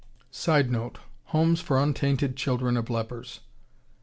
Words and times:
[Sidenote: 0.31 0.97
Homes 1.25 1.61
for 1.61 1.77
untainted 1.79 2.35
children 2.35 2.75
of 2.75 2.89
lepers. 2.89 3.41